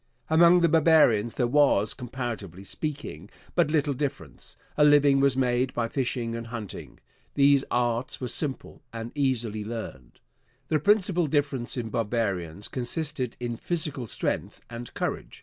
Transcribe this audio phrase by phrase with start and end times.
[0.31, 4.57] Among the barbarians there was, comparatively speaking, but little difference.
[4.75, 6.99] A living was made by fishing and hunting.
[7.35, 10.19] These arts were simple and easily learned.
[10.69, 15.39] The principal difference in barbarians consisted in physical strength and courage.